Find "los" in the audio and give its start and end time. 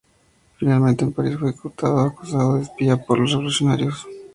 3.19-3.29